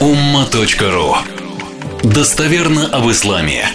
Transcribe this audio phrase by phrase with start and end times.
[0.00, 1.16] umma.ru
[2.04, 3.66] Достоверно об исламе.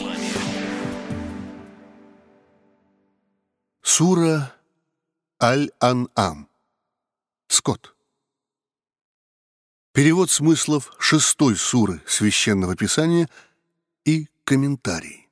[3.81, 4.55] Сура
[5.41, 6.47] Аль-Ан-Ам.
[7.49, 7.93] Скот.
[9.91, 13.29] Перевод смыслов шестой суры Священного Писания
[14.05, 15.27] и комментарий.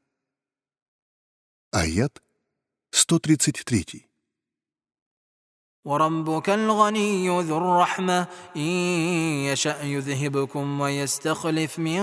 [1.71, 2.21] Аят
[2.89, 4.10] 133.
[5.86, 8.26] وربك الغني ذو الرحمة
[8.56, 8.62] إن
[9.46, 12.02] يشأ يذهبكم ويستخلف من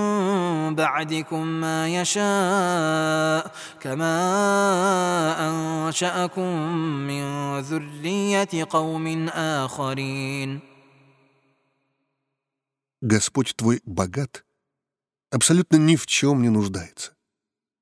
[0.75, 4.15] بعدكم ما يشاء كما
[5.49, 6.77] أنشأكم
[7.07, 10.61] من ذرية قوم آخرين
[13.01, 14.45] Господь твой богат,
[15.29, 17.13] абсолютно ни в чем не нуждается.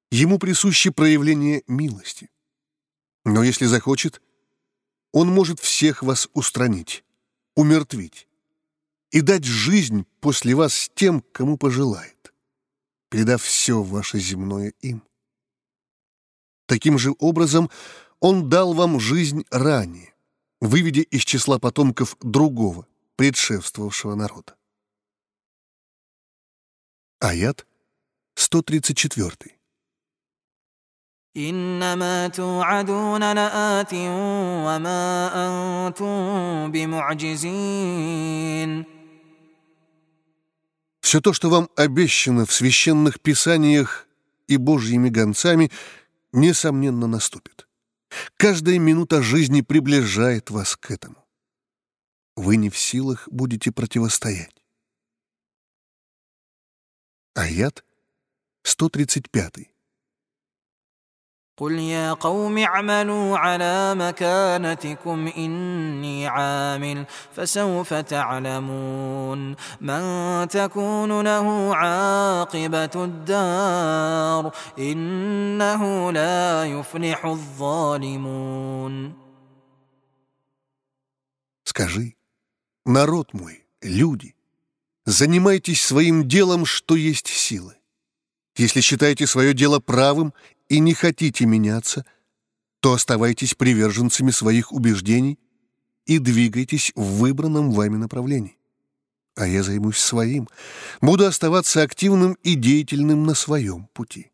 [0.10, 2.32] Ему присуще проявление милости.
[3.24, 4.20] Но если захочет,–
[5.17, 7.03] он может всех вас устранить,
[7.55, 8.29] умертвить
[9.11, 12.35] и дать жизнь после вас тем, кому пожелает,
[13.09, 15.03] передав все ваше земное им.
[16.67, 17.71] Таким же образом
[18.21, 20.15] он дал вам жизнь ранее,
[20.61, 24.55] выведя из числа потомков другого, предшествовавшего народа.
[27.21, 27.67] Аят
[28.35, 29.56] 134.
[31.38, 35.32] إنما توعدون لآت وما
[35.88, 38.22] أنتم بمعجزين
[41.02, 44.08] Все то, что вам обещано в священных писаниях
[44.48, 45.72] и божьими гонцами,
[46.32, 47.68] несомненно наступит.
[48.38, 51.26] Каждая минута жизни приближает вас к этому.
[52.36, 54.56] Вы не в силах будете противостоять.
[57.34, 57.84] Аят
[58.64, 59.72] 135.
[61.58, 74.52] قل يا قوم اعملوا على مكانتكم إني عامل فسوف تعلمون من تكون له عاقبة الدار
[74.80, 79.14] إنه لا يفلح الظالمون
[81.64, 82.16] Скажи,
[82.86, 84.36] народ мой, люди,
[85.06, 87.76] занимайтесь своим делом, что есть силы.
[88.58, 90.34] Если считаете свое дело правым
[90.69, 92.05] и не хотите меняться,
[92.81, 95.39] то оставайтесь приверженцами своих убеждений
[96.05, 98.59] и двигайтесь в выбранном вами направлении.
[99.35, 100.49] А я займусь своим,
[101.01, 104.31] буду оставаться активным и деятельным на своем пути.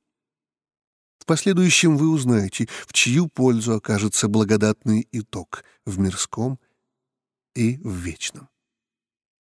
[1.19, 6.59] В последующем вы узнаете, в чью пользу окажется благодатный итог в мирском
[7.54, 8.48] и в вечном.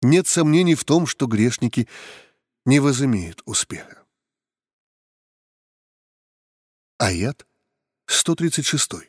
[0.01, 1.87] Нет сомнений в том, что грешники
[2.65, 3.98] не возымеют успеха.
[7.01, 7.47] Аят
[8.07, 9.08] 136.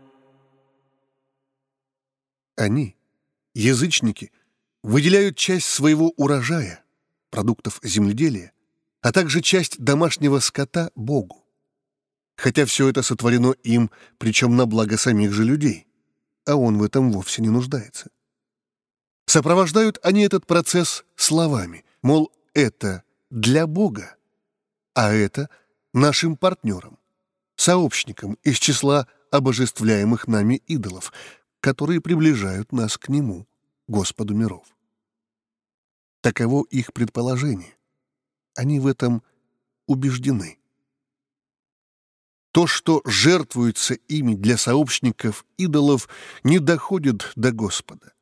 [2.61, 2.95] Они,
[3.55, 4.31] язычники,
[4.83, 6.83] выделяют часть своего урожая,
[7.31, 8.51] продуктов земледелия,
[9.01, 11.43] а также часть домашнего скота Богу.
[12.35, 13.89] Хотя все это сотворено им,
[14.19, 15.87] причем на благо самих же людей,
[16.45, 18.11] а он в этом вовсе не нуждается.
[19.25, 23.01] Сопровождают они этот процесс словами, мол, это
[23.31, 24.15] для Бога,
[24.93, 25.49] а это
[25.93, 26.99] нашим партнерам,
[27.55, 31.11] сообщникам из числа обожествляемых нами идолов—
[31.61, 33.47] которые приближают нас к Нему,
[33.87, 34.65] Господу миров.
[36.21, 37.77] Таково их предположение.
[38.55, 39.23] Они в этом
[39.87, 40.57] убеждены.
[42.51, 46.09] То, что жертвуется ими для сообщников идолов,
[46.43, 48.13] не доходит до Господа.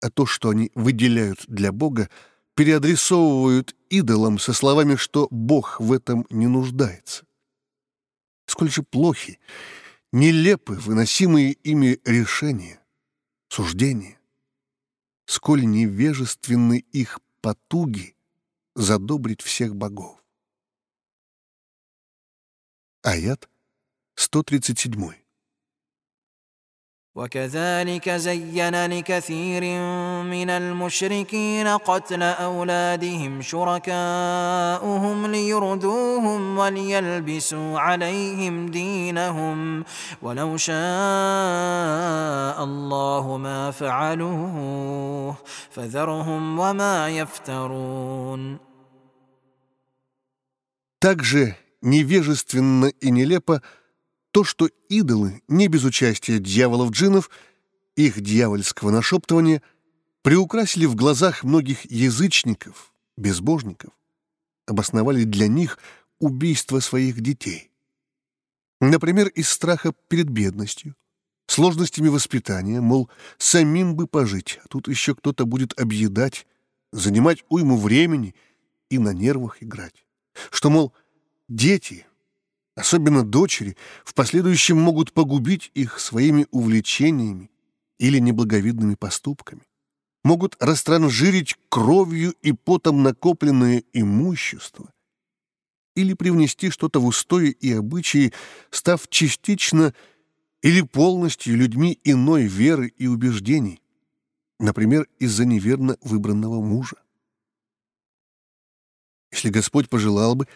[0.00, 2.08] А то, что они выделяют для Бога,
[2.54, 7.26] переадресовывают идолам со словами, что Бог в этом не нуждается.
[8.46, 9.38] Сколь же плохи
[10.12, 12.82] нелепы выносимые ими решения,
[13.48, 14.20] суждения,
[15.26, 18.16] сколь невежественны их потуги
[18.74, 20.22] задобрить всех богов.
[23.02, 23.48] Аят
[24.16, 25.19] 137.
[27.19, 29.61] وكذلك زين لكثير
[30.23, 39.83] من المشركين قتل أولادهم شركاؤهم ليردوهم وليلبسوا عليهم دينهم
[40.21, 40.75] ولو شاء
[42.63, 45.35] الله ما فعلوه
[45.71, 48.59] فذرهم وما يفترون
[50.99, 53.61] Также невежественно и нелепо
[54.30, 57.30] то, что идолы, не без участия дьяволов-джинов,
[57.96, 59.62] их дьявольского нашептывания,
[60.22, 63.92] приукрасили в глазах многих язычников, безбожников,
[64.66, 65.78] обосновали для них
[66.18, 67.70] убийство своих детей.
[68.80, 70.94] Например, из страха перед бедностью,
[71.46, 76.46] сложностями воспитания, мол, самим бы пожить, а тут еще кто-то будет объедать,
[76.92, 78.34] занимать уйму времени
[78.88, 80.06] и на нервах играть.
[80.50, 80.94] Что, мол,
[81.48, 82.06] дети—
[82.74, 87.50] особенно дочери, в последующем могут погубить их своими увлечениями
[87.98, 89.62] или неблаговидными поступками,
[90.24, 94.90] могут растранжирить кровью и потом накопленное имущество
[95.94, 98.32] или привнести что-то в устои и обычаи,
[98.70, 99.94] став частично
[100.62, 103.82] или полностью людьми иной веры и убеждений,
[104.58, 106.96] например, из-за неверно выбранного мужа.
[109.32, 110.48] Если Господь пожелал бы,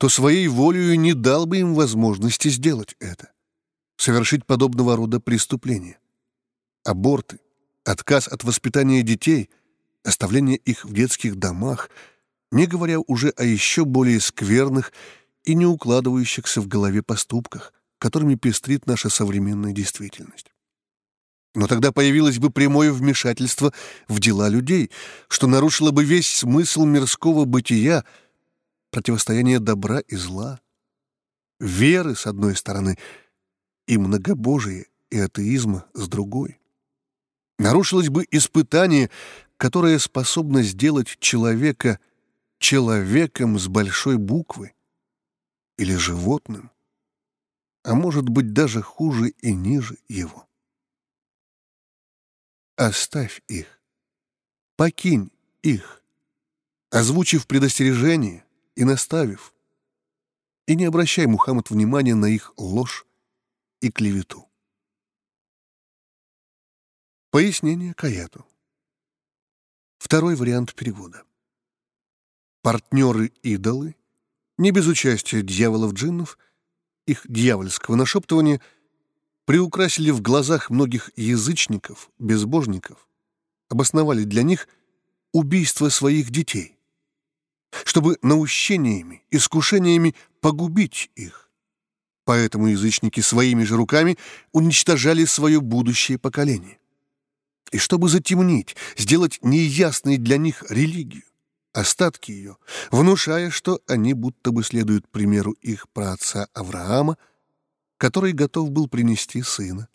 [0.00, 3.32] то своей волею не дал бы им возможности сделать это,
[3.98, 5.98] совершить подобного рода преступления.
[6.86, 7.38] Аборты,
[7.84, 9.50] отказ от воспитания детей,
[10.02, 11.90] оставление их в детских домах,
[12.50, 14.94] не говоря уже о еще более скверных
[15.44, 20.46] и не укладывающихся в голове поступках, которыми пестрит наша современная действительность.
[21.54, 23.74] Но тогда появилось бы прямое вмешательство
[24.08, 24.90] в дела людей,
[25.28, 28.06] что нарушило бы весь смысл мирского бытия—
[28.90, 30.60] противостояние добра и зла,
[31.58, 32.98] веры с одной стороны
[33.86, 36.60] и многобожия и атеизма с другой.
[37.58, 39.10] Нарушилось бы испытание,
[39.56, 42.00] которое способно сделать человека
[42.58, 44.74] человеком с большой буквы
[45.76, 46.70] или животным,
[47.82, 50.46] а может быть даже хуже и ниже его.
[52.76, 53.80] Оставь их,
[54.76, 55.30] покинь
[55.62, 56.02] их,
[56.90, 58.44] озвучив предостережение,
[58.76, 59.54] и наставив.
[60.66, 63.06] И не обращай, Мухаммад, внимания на их ложь
[63.80, 64.48] и клевету.
[67.30, 68.46] Пояснение к аяту.
[69.98, 71.24] Второй вариант перевода.
[72.62, 73.96] Партнеры-идолы,
[74.58, 76.38] не без участия дьяволов-джиннов,
[77.06, 78.60] их дьявольского нашептывания,
[79.44, 83.08] приукрасили в глазах многих язычников, безбожников,
[83.68, 84.68] обосновали для них
[85.32, 86.79] убийство своих детей
[87.84, 91.50] чтобы наущениями, искушениями погубить их.
[92.24, 94.16] Поэтому язычники своими же руками
[94.52, 96.78] уничтожали свое будущее поколение.
[97.72, 101.24] И чтобы затемнить, сделать неясной для них религию,
[101.72, 102.56] остатки ее,
[102.90, 107.16] внушая, что они будто бы следуют примеру их праотца Авраама,
[107.96, 109.88] который готов был принести сына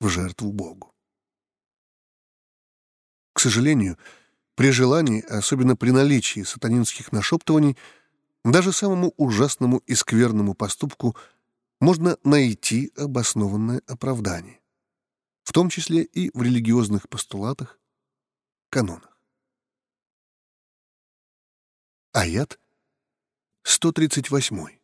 [0.00, 0.92] в жертву Богу.
[3.32, 3.98] К сожалению,
[4.54, 7.76] при желании, особенно при наличии сатанинских нашептываний,
[8.44, 11.16] даже самому ужасному и скверному поступку
[11.80, 14.60] можно найти обоснованное оправдание,
[15.42, 17.78] в том числе и в религиозных постулатах,
[18.70, 19.18] канонах.
[22.12, 22.60] Аят
[23.64, 24.83] 138.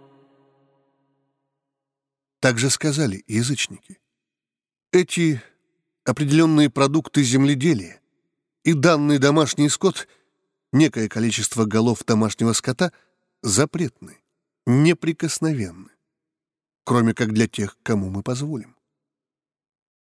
[2.41, 3.99] Также сказали язычники.
[4.91, 5.43] Эти
[6.03, 8.01] определенные продукты земледелия
[8.63, 10.07] и данный домашний скот,
[10.73, 12.91] некое количество голов домашнего скота,
[13.43, 14.17] запретны,
[14.65, 15.91] неприкосновенны,
[16.83, 18.75] кроме как для тех, кому мы позволим.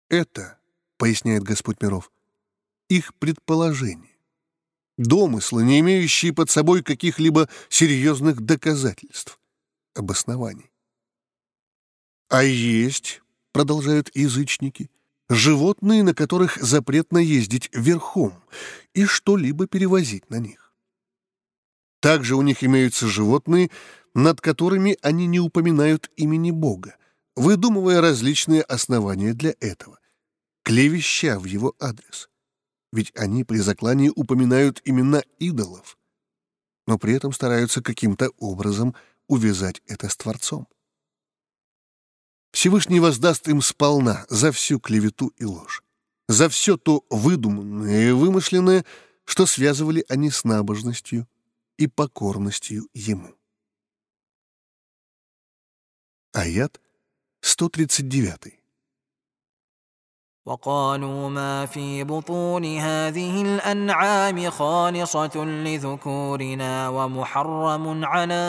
[0.10, 0.58] Это,
[0.98, 2.14] поясняет Господь миров,
[2.88, 4.18] их предположение,
[4.98, 9.38] домыслы, не имеющие под собой каких-либо серьезных доказательств,
[9.94, 10.71] обоснований.
[12.32, 13.22] А есть,
[13.52, 14.90] продолжают язычники,
[15.30, 18.34] животные, на которых запретно ездить верхом
[18.94, 20.74] и что-либо перевозить на них.
[22.00, 23.70] Также у них имеются животные,
[24.14, 26.96] над которыми они не упоминают имени Бога,
[27.36, 30.00] выдумывая различные основания для этого.
[30.64, 32.30] клевеща в его адрес.
[32.94, 35.98] Ведь они при заклании упоминают имена идолов,
[36.88, 38.96] но при этом стараются каким-то образом
[39.28, 40.70] увязать это с Творцом.
[42.52, 45.84] Всевышний воздаст им сполна за всю клевету и ложь,
[46.28, 48.86] за все то выдуманное и вымышленное,
[49.26, 51.28] что связывали они с набожностью
[51.78, 53.36] и покорностью Ему.
[56.34, 56.80] Аят
[57.42, 58.61] 139.
[60.47, 68.45] وقالوا ما في بطون هذه الأنعام خالصة لذكورنا ومحرم على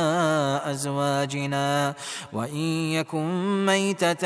[0.63, 1.96] أزواجنا
[2.34, 2.55] وإن
[2.98, 4.24] يكن ميتة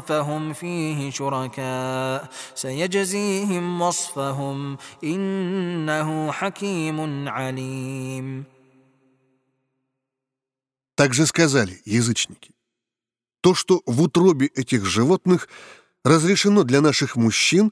[0.00, 8.44] فهم فيه شركاء سيجزيهم وصفهم إنه حكيم عليم
[10.96, 12.50] Также сказали язычники,
[13.40, 15.58] то, что в утробе этих животных –
[16.03, 17.71] разрешено для наших мужчин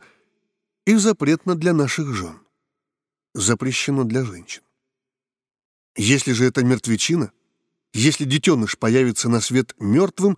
[0.85, 2.39] и запретно для наших жен.
[3.33, 4.63] Запрещено для женщин.
[5.95, 7.31] Если же это мертвечина,
[7.93, 10.38] если детеныш появится на свет мертвым,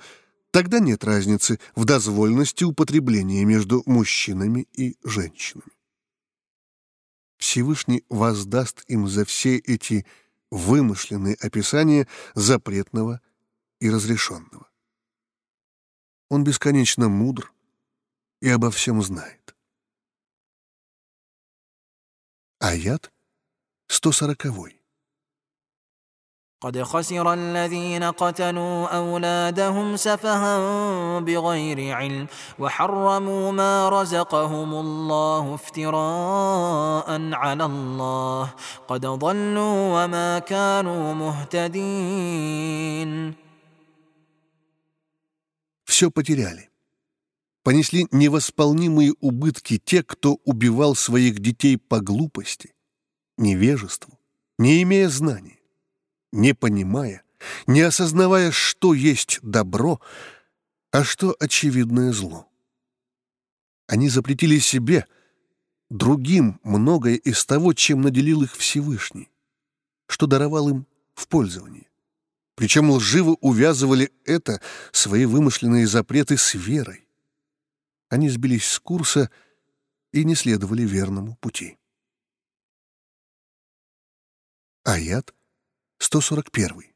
[0.51, 5.71] тогда нет разницы в дозвольности употребления между мужчинами и женщинами.
[7.37, 10.05] Всевышний воздаст им за все эти
[10.49, 13.21] вымышленные описания запретного
[13.79, 14.69] и разрешенного.
[16.29, 17.52] Он бесконечно мудр,
[18.42, 19.56] и обо всем знает.
[22.60, 23.12] Аят
[23.88, 24.78] 140.
[26.60, 30.58] قد خسر الذين قتلوا أولادهم سفها
[31.18, 32.26] بغير علم
[32.58, 38.54] وحرموا ما رزقهم الله افتراء على الله
[38.88, 42.68] قد ضلوا وما كانوا مهتدين
[45.84, 46.68] Все потеряли
[47.63, 52.75] Понесли невосполнимые убытки те, кто убивал своих детей по глупости,
[53.37, 54.19] невежеству,
[54.59, 55.59] не имея знаний,
[56.31, 57.23] не понимая,
[57.65, 60.01] не осознавая, что есть добро,
[60.91, 62.47] а что очевидное зло.
[63.87, 65.07] Они запретили себе,
[65.89, 69.29] другим, многое из того, чем наделил их Всевышний,
[70.07, 71.87] что даровал им в пользование.
[72.55, 77.02] Причем лживо увязывали это, свои вымышленные запреты, с верой
[78.13, 79.31] они сбились с курса
[80.11, 81.79] и не следовали верному пути.
[84.83, 85.33] Аят
[85.97, 86.92] 141.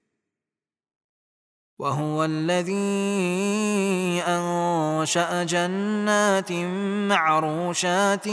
[1.79, 2.73] وهو الذي
[4.27, 6.51] أنشأ جنات
[7.11, 8.27] معروشات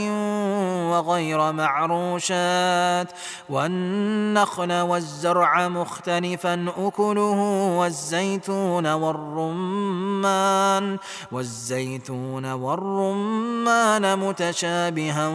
[0.91, 3.13] وغير معروشات
[3.49, 7.39] والنخل والزرع مختلفا أكله
[7.79, 10.99] والزيتون والرمان
[11.33, 15.29] والزيتون والرمان متشابها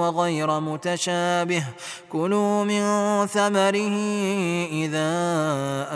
[0.00, 1.64] وغير متشابه.
[2.12, 2.82] كلوا من
[3.26, 3.96] ثمره
[4.72, 5.08] إذا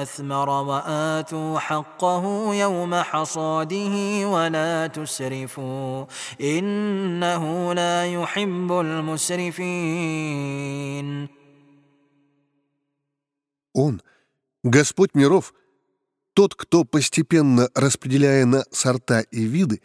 [0.03, 6.06] أثمر وآتوا وآتوا حقه يوم حصاده ولا تسرفوا
[6.42, 9.76] إنه لا يحب المسرفين
[13.78, 14.02] Он,
[14.64, 15.54] Господь миров,
[16.34, 19.82] тот, кто, постепенно распределяя на сорта и виды,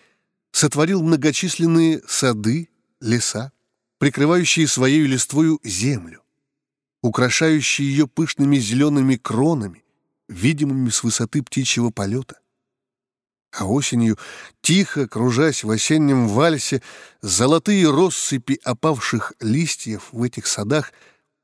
[0.52, 2.68] сотворил многочисленные сады,
[3.00, 3.50] леса,
[3.98, 6.22] прикрывающие своей листвою землю,
[7.02, 9.82] украшающие ее пышными зелеными кронами,
[10.27, 12.39] видимыми с высоты птичьего полета.
[13.51, 14.17] А осенью,
[14.61, 16.81] тихо кружась в осеннем вальсе,
[17.21, 20.91] золотые россыпи опавших листьев в этих садах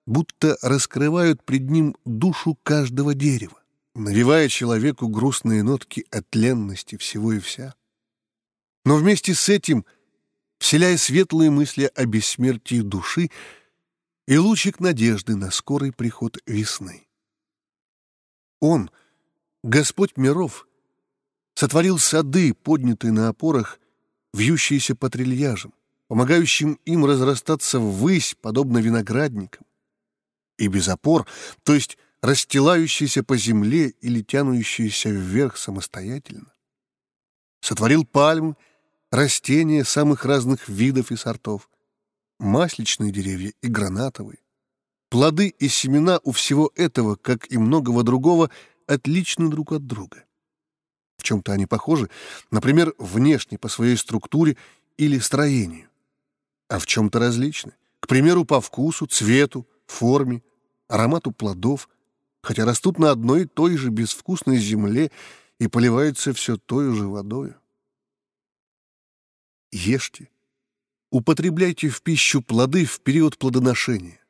[0.06, 3.58] будто раскрывают пред ним душу каждого дерева,
[3.96, 7.76] навевая человеку грустные нотки от тленности всего и вся.
[8.84, 9.86] Но вместе с этим,
[10.60, 13.30] вселяя светлые мысли о бессмертии души
[14.28, 17.08] и лучик надежды на скорый приход весны.
[18.62, 18.90] Он,
[19.64, 20.68] Господь миров,
[21.56, 23.80] сотворил сады, поднятые на опорах,
[24.34, 25.74] вьющиеся по трильяжам,
[26.08, 29.66] помогающим им разрастаться ввысь, подобно виноградникам,
[30.58, 31.28] и без опор,
[31.64, 36.54] то есть расстилающиеся по земле или тянущиеся вверх самостоятельно.
[37.62, 38.56] Сотворил пальмы,
[39.10, 41.68] растения самых разных видов и сортов,
[42.40, 44.40] масличные деревья и гранатовые,
[45.12, 48.50] Плоды и семена у всего этого, как и многого другого,
[48.88, 50.24] отличны друг от друга.
[51.18, 52.10] В чем-то они похожи,
[52.50, 54.56] например, внешне по своей структуре
[54.96, 55.90] или строению,
[56.70, 60.44] а в чем-то различны, к примеру, по вкусу, цвету, форме,
[60.88, 61.90] аромату плодов,
[62.42, 65.12] хотя растут на одной и той же безвкусной земле
[65.60, 67.54] и поливаются все той же водой.
[69.74, 70.30] Ешьте,
[71.10, 74.21] Употребляйте в пищу плоды в период плодоношения.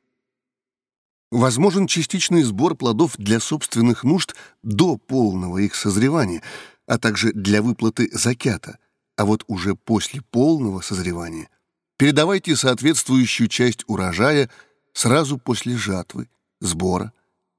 [1.32, 6.44] Возможен частичный сбор плодов для собственных нужд до полного их созревания,
[6.86, 8.78] а также для выплаты закята,
[9.16, 11.50] а вот уже после полного созревания
[11.98, 14.50] передавайте соответствующую часть урожая
[14.92, 16.28] сразу после жатвы,
[16.60, 17.14] сбора,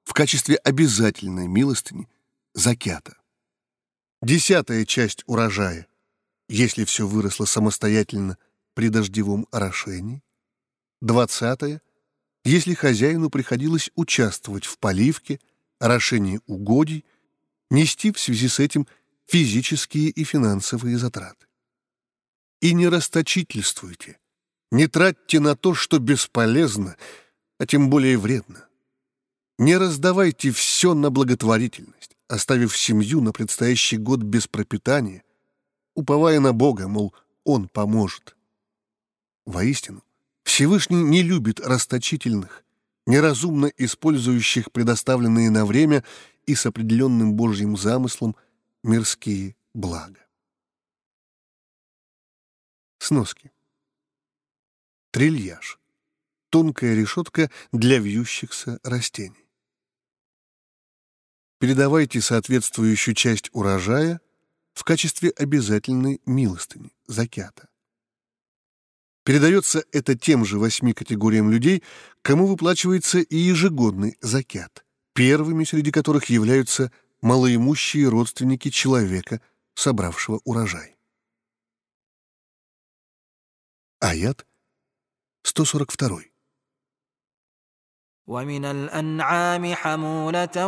[0.04, 2.08] в качестве обязательной милостыни
[2.52, 3.16] закята.
[4.20, 5.86] Десятая часть урожая,
[6.48, 8.36] если все выросло самостоятельно
[8.74, 10.22] при дождевом орошении.
[11.00, 11.80] Двадцатая,
[12.44, 15.40] если хозяину приходилось участвовать в поливке,
[15.78, 17.04] орошении угодий,
[17.70, 18.86] нести в связи с этим
[19.26, 21.46] физические и финансовые затраты.
[22.60, 24.18] И не расточительствуйте,
[24.70, 26.96] не тратьте на то, что бесполезно,
[27.58, 28.66] а тем более вредно.
[29.58, 35.22] Не раздавайте все на благотворительность, оставив семью на предстоящий год без пропитания,
[35.94, 38.36] уповая на Бога, мол, Он поможет.
[39.44, 40.02] Воистину,
[40.52, 42.62] Всевышний не любит расточительных,
[43.06, 46.04] неразумно использующих предоставленные на время
[46.44, 48.36] и с определенным Божьим замыслом
[48.82, 50.20] мирские блага.
[52.98, 53.50] Сноски.
[55.10, 55.78] Трильяж.
[56.50, 59.48] Тонкая решетка для вьющихся растений.
[61.60, 64.20] Передавайте соответствующую часть урожая
[64.74, 67.71] в качестве обязательной милостыни, закята.
[69.24, 71.82] Передается это тем же восьми категориям людей,
[72.22, 79.40] кому выплачивается и ежегодный закят, первыми среди которых являются малоимущие родственники человека,
[79.74, 80.96] собравшего урожай.
[84.00, 84.44] Аят
[85.44, 86.31] 142.
[88.27, 90.67] ومن الأنعام حمولة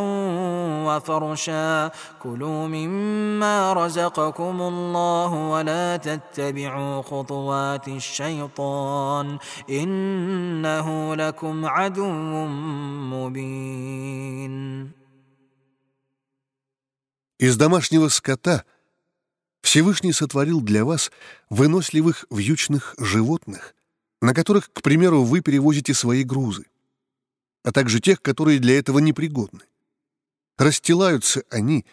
[0.87, 1.91] وفرشا
[2.23, 9.37] كلوا مما رزقكم الله ولا تتبعوا خطوات الشيطان
[9.69, 12.11] إنه لكم عدو
[13.11, 14.91] مبين
[17.39, 18.65] Из домашнего скота
[19.61, 21.09] Всевышний сотворил для вас
[21.49, 23.75] выносливых вьючных животных,
[24.21, 26.65] на которых, к примеру, вы перевозите свои грузы
[27.64, 29.62] а также тех, которые для этого непригодны.
[30.56, 31.84] Расстилаются они,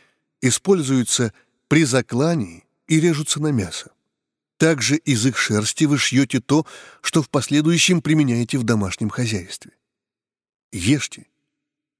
[0.42, 1.34] используются
[1.68, 3.92] при заклании и режутся на мясо.
[4.58, 6.68] Также из их шерсти вы шьете то,
[7.02, 9.72] что в последующем применяете в домашнем хозяйстве.
[10.72, 11.26] Ешьте,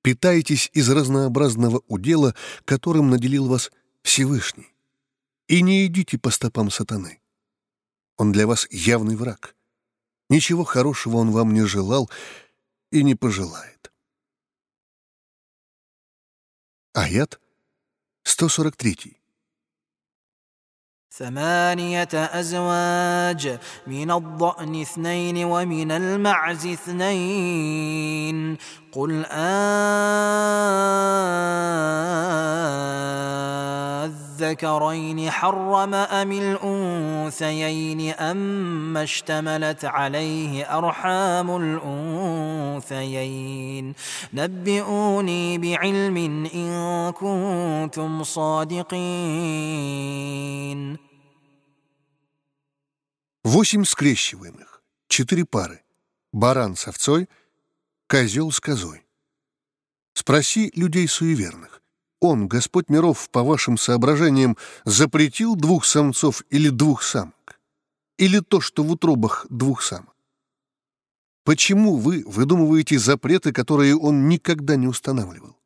[0.04, 3.72] питайтесь из разнообразного удела, которым наделил вас
[4.04, 4.76] Всевышний,
[5.48, 7.20] и не идите по стопам сатаны.
[8.18, 9.56] Он для вас явный враг.
[10.30, 12.10] Ничего хорошего он вам не желал,
[12.91, 13.93] и не пожелает.
[16.95, 17.41] Аят
[18.25, 19.21] 143.
[21.19, 28.57] ثمانية أزواج من الضأن اثنين ومن المعز اثنين
[28.93, 29.25] قل
[34.41, 41.57] أذكرين حرم أم الأنثيين أما اشتملت عليه أرحام
[42.83, 43.95] الأنثيين
[44.35, 46.17] نبئوني بعلم
[46.55, 49.57] إن كنتم صادقين
[53.47, 55.85] Восемь скрещиваемых, четыре пары,
[56.33, 57.29] баран с овцой,
[58.09, 59.07] козел с козой.
[60.15, 61.80] Спроси людей суеверных.
[62.22, 64.56] Он, Господь миров, по вашим соображениям,
[64.86, 67.60] запретил двух самцов или двух самок?
[68.18, 70.16] Или то, что в утробах двух самок?
[71.44, 75.58] Почему вы выдумываете запреты, которые он никогда не устанавливал?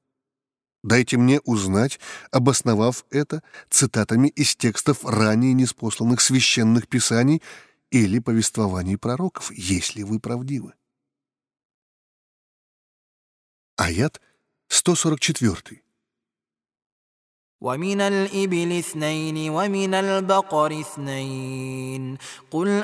[0.82, 2.00] Дайте мне узнать,
[2.32, 7.42] обосновав это цитатами из текстов ранее неспосланных священных писаний
[7.92, 10.74] или повествований пророков, если вы правдивы.
[13.76, 14.22] Аят
[14.70, 15.85] 144.
[17.62, 22.18] ومن الإبل اثنين ومن البقر اثنين.
[22.52, 22.84] قل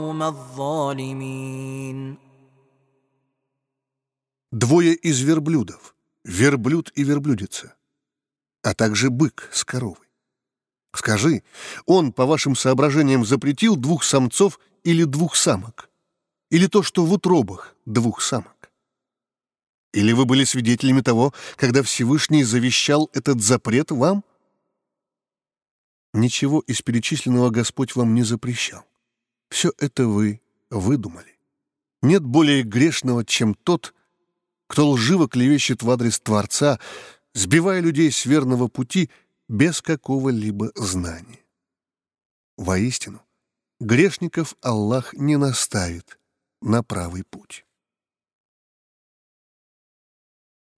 [0.22, 1.66] الظالمين
[4.52, 7.74] Двое из верблюдов, верблюд и верблюдица,
[8.62, 10.06] а также бык с коровой.
[10.94, 11.42] Скажи,
[11.84, 15.90] он, по вашим соображениям, запретил двух самцов или двух самок?
[16.50, 18.70] Или то, что в утробах двух самок?
[19.92, 24.24] Или вы были свидетелями того, когда Всевышний завещал этот запрет вам?
[26.14, 28.86] Ничего из перечисленного Господь вам не запрещал.
[29.51, 31.37] Все это вы выдумали.
[32.01, 33.93] Нет более грешного, чем тот,
[34.67, 36.79] кто лживо клевещет в адрес Творца,
[37.33, 39.09] сбивая людей с верного пути
[39.49, 41.43] без какого-либо знания.
[42.57, 43.21] Воистину,
[43.81, 46.17] грешников Аллах не наставит
[46.61, 47.65] на правый путь.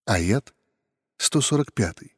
[0.05, 0.53] Аят
[1.17, 2.15] 145.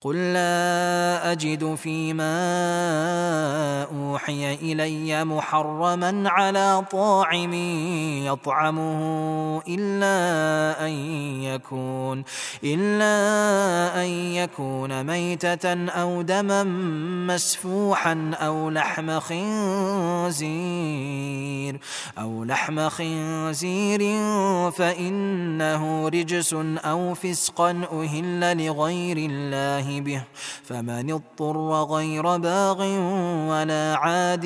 [0.00, 2.28] قل لا اجد فيما
[3.82, 7.52] اوحي الي محرما على طاعم
[8.24, 10.92] يطعمه الا ان
[11.42, 12.24] يكون
[12.64, 16.64] الا ان يكون ميته أو دما
[17.34, 20.48] مسفوحا أو لحم خنزير
[22.18, 24.00] أو لحم خنزير
[24.70, 30.25] فانه رجس أو فسقا أهل لغير الله الله به
[30.63, 32.79] فمن اضطر غير باغ
[33.49, 34.45] ولا عاد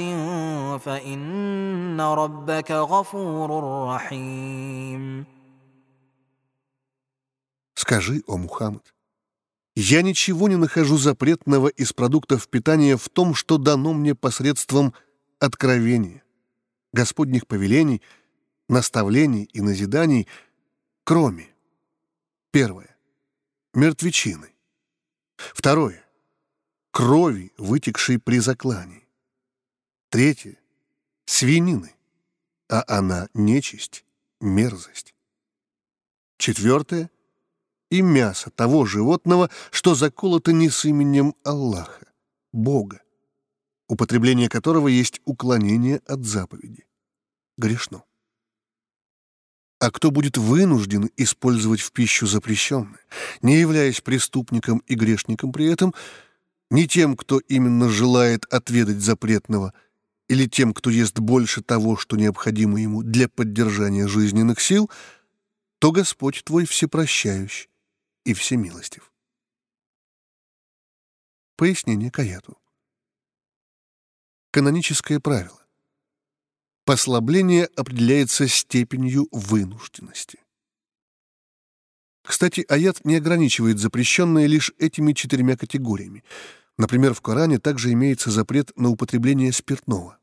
[0.86, 3.50] فإن ربك غفور
[3.96, 5.26] رحيم
[7.76, 8.94] Скажи, о Мухаммад,
[9.76, 14.94] я ничего не нахожу запретного из продуктов питания в том, что дано мне посредством
[15.40, 16.24] откровения,
[16.92, 18.02] Господних повелений,
[18.68, 20.28] наставлений и назиданий,
[21.04, 21.50] кроме
[22.52, 22.98] первое
[23.76, 24.50] мертвечины,
[25.55, 26.05] Второе.
[26.91, 29.09] Крови, вытекшей при заклании.
[30.09, 30.59] Третье.
[31.25, 31.95] Свинины,
[32.69, 34.05] а она нечисть,
[34.41, 35.15] мерзость.
[36.39, 37.11] Четвертое.
[37.91, 42.07] И мясо того животного, что заколото не с именем Аллаха,
[42.53, 43.03] Бога,
[43.87, 46.87] употребление которого есть уклонение от заповеди.
[47.59, 48.05] Грешно.
[49.83, 53.01] А кто будет вынужден использовать в пищу запрещенное,
[53.41, 55.93] не являясь преступником и грешником при этом,
[56.71, 59.75] не тем, кто именно желает отведать запретного,
[60.29, 64.89] или тем, кто ест больше того, что необходимо ему для поддержания жизненных сил,
[65.81, 67.69] то Господь твой всепрощающий
[68.25, 69.13] и всемилостив.
[71.57, 72.57] Пояснение к аяту.
[74.53, 75.62] Каноническое правило.
[76.85, 80.41] Послабление определяется степенью вынужденности.
[82.25, 86.25] Кстати, аят не ограничивает запрещенное лишь этими четырьмя категориями.
[86.79, 90.19] Например, в Коране также имеется запрет на употребление спиртного.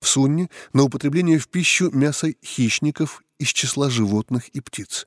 [0.00, 5.06] В Сунне— на употребление в пищу мяса хищников из числа животных и птиц.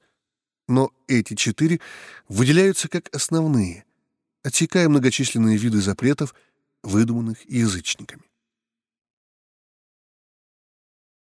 [0.67, 1.79] Но эти четыре
[2.27, 3.85] выделяются как основные,
[4.43, 6.35] отсекая многочисленные виды запретов,
[6.83, 8.23] выдуманных язычниками.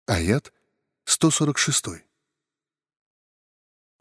[0.06, 0.52] Аят
[1.06, 2.04] 146.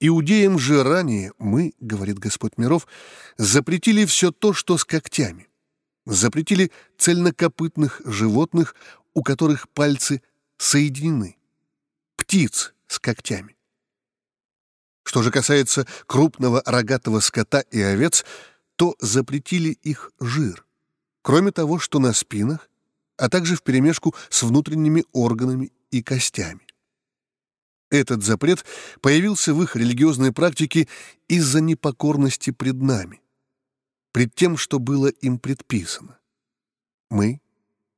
[0.00, 2.86] Иудеям же ранее мы, говорит Господь миров,
[3.36, 5.48] запретили все то, что с когтями.
[6.06, 8.76] Запретили цельнокопытных животных,
[9.14, 10.22] у которых пальцы
[10.56, 11.36] соединены.
[12.16, 13.56] Птиц с когтями.
[15.02, 18.24] Что же касается крупного рогатого скота и овец,
[18.76, 20.64] то запретили их жир.
[21.22, 22.70] Кроме того, что на спинах,
[23.16, 26.67] а также вперемешку с внутренними органами и костями.
[27.90, 28.64] Этот запрет
[29.00, 30.88] появился в их религиозной практике
[31.26, 33.22] из-за непокорности пред нами,
[34.12, 36.18] пред тем, что было им предписано.
[37.08, 37.40] Мы,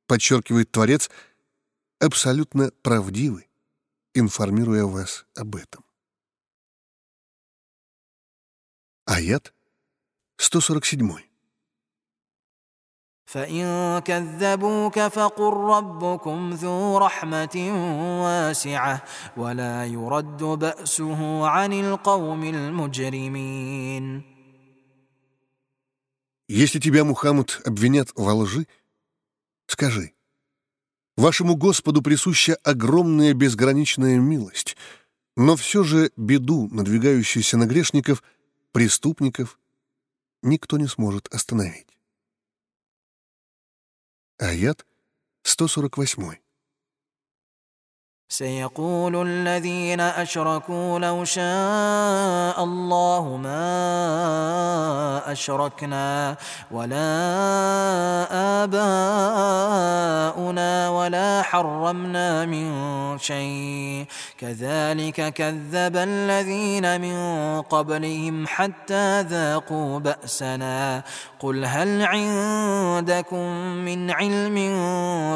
[0.07, 1.09] подчеркивает Творец,
[1.99, 3.47] абсолютно правдивы,
[4.13, 5.83] информируя вас об этом.
[9.05, 9.53] Аят
[10.37, 11.30] 147.
[13.30, 17.56] فإن كذبوك فقل ربكم ذو رحمة
[18.22, 19.04] واسعة
[19.36, 24.22] ولا يرد بأسه عن القوم المجرمين
[26.48, 28.68] Если тебя, Мухаммад, обвинят во лжи,
[29.66, 30.12] скажи,
[31.16, 34.76] вашему Господу присуща огромная безграничная милость,
[35.36, 38.22] но все же беду, надвигающуюся на грешников,
[38.70, 39.58] преступников
[40.42, 41.88] никто не сможет остановить.
[44.41, 44.85] Аят
[45.43, 46.40] 148.
[48.31, 56.35] سيقول الذين أشركوا لو شاء الله ما أشركنا
[56.71, 57.11] ولا
[60.31, 62.71] آباؤنا ولا حرمنا من
[63.17, 64.05] شيء.
[64.37, 67.17] كذلك كذب الذين من
[67.61, 71.03] قبلهم حتى ذاقوا بأسنا.
[71.39, 73.45] قل هل عندكم
[73.85, 74.57] من علم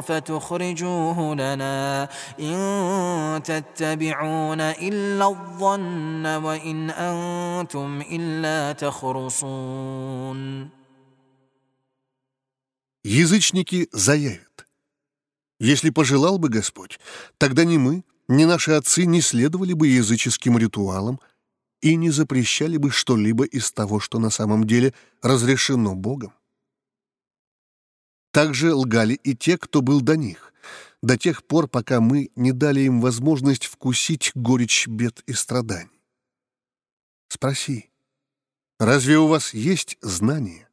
[0.01, 2.07] فتخرجوه لنا
[2.39, 2.84] إن
[3.38, 10.70] تتبعون إلا الظن وإن أنتم إلا تخرصون
[13.02, 14.66] Язычники заявят.
[15.58, 17.00] Если пожелал бы Господь,
[17.38, 21.18] тогда ни мы, ни наши отцы не следовали бы языческим ритуалам
[21.80, 26.32] и не запрещали бы что-либо из того, что на самом деле разрешено Богом.
[28.32, 30.52] Также лгали и те, кто был до них,
[31.01, 36.01] до тех пор, пока мы не дали им возможность вкусить горечь бед и страданий.
[37.27, 37.91] Спроси,
[38.79, 40.69] разве у вас есть знания,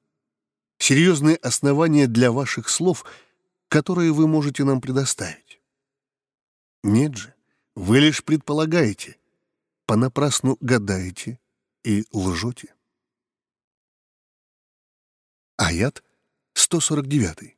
[0.78, 3.04] серьезные основания для ваших слов,
[3.68, 5.60] которые вы можете нам предоставить?
[6.82, 7.34] Нет же,
[7.74, 9.16] вы лишь предполагаете,
[9.86, 11.38] понапрасну гадаете
[11.84, 12.74] и лжете.
[15.56, 16.02] Аят
[16.54, 17.56] 149.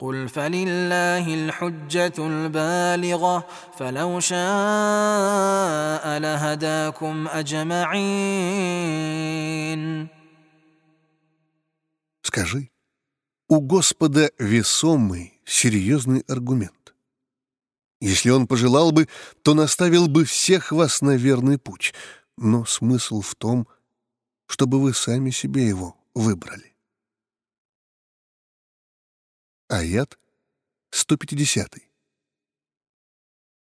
[0.00, 3.46] قل فلله الحجة البالغة
[3.78, 4.38] فلو شاء
[6.18, 8.66] لهداكم أجمعين
[12.22, 12.70] Скажи,
[13.48, 16.94] у Господа весомый, серьезный аргумент.
[18.00, 19.08] Если Он пожелал бы,
[19.42, 21.94] то наставил бы всех вас на верный путь,
[22.36, 23.66] но смысл в том,
[24.46, 26.69] чтобы вы сами себе его выбрали.
[29.71, 30.17] Аят
[30.91, 31.90] 150.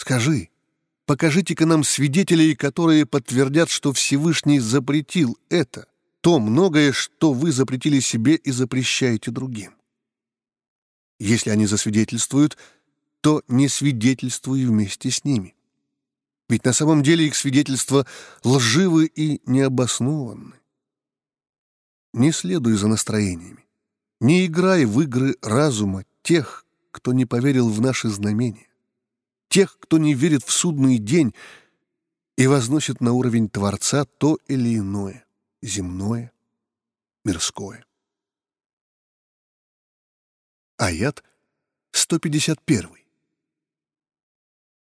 [0.00, 0.48] Скажи,
[1.04, 5.88] покажите-ка нам свидетелей, которые подтвердят, что Всевышний запретил это,
[6.22, 9.74] то многое, что вы запретили себе и запрещаете другим.
[11.18, 12.56] Если они засвидетельствуют,
[13.20, 15.54] то не свидетельствуй вместе с ними.
[16.48, 18.06] Ведь на самом деле их свидетельства
[18.42, 20.54] лживы и необоснованы.
[22.14, 23.66] Не следуй за настроениями.
[24.18, 28.69] Не играй в игры разума тех, кто не поверил в наши знамения
[29.50, 31.34] тех, кто не верит в судный день
[32.38, 35.26] и возносит на уровень Творца то или иное,
[35.60, 36.32] земное,
[37.24, 37.84] мирское.
[40.78, 41.22] Аят
[41.92, 42.99] 151.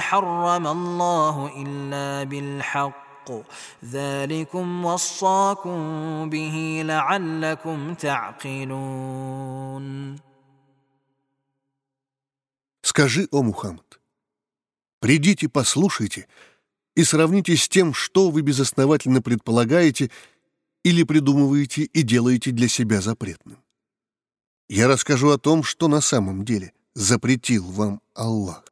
[0.00, 3.28] حرم الله إلا بالحق
[3.84, 5.78] ذلكم وصاكم
[6.30, 9.86] به لعلكم تعقلون
[12.82, 14.00] Скажи, о Мухаммад,
[15.00, 16.28] придите, послушайте
[16.94, 20.10] и сравните с тем, что вы безосновательно предполагаете
[20.84, 23.58] или придумываете и делаете для себя запретным.
[24.68, 28.64] Я расскажу о том, что на самом деле запретил вам Аллах.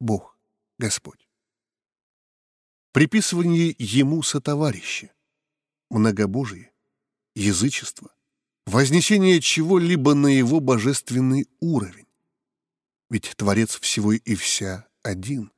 [0.00, 0.38] Бог,
[0.78, 1.28] Господь.
[2.92, 5.12] Приписывание Ему сотоварища,
[5.90, 6.72] многобожие,
[7.34, 8.14] язычество,
[8.66, 12.06] вознесение чего-либо на Его божественный уровень.
[13.10, 15.50] Ведь Творец всего и вся один.